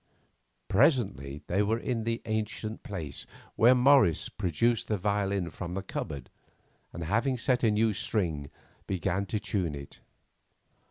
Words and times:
Presently 0.67 1.43
they 1.45 1.61
were 1.61 1.77
in 1.77 2.05
the 2.05 2.23
ancient 2.25 2.81
place, 2.81 3.27
where 3.55 3.75
Morris 3.75 4.29
produced 4.29 4.87
the 4.87 4.97
violin 4.97 5.51
from 5.51 5.75
the 5.75 5.83
cupboard, 5.83 6.31
and 6.91 7.03
having 7.03 7.37
set 7.37 7.63
a 7.63 7.69
new 7.69 7.93
string 7.93 8.49
began 8.87 9.27
to 9.27 9.39
tune 9.39 9.75
it. 9.75 9.99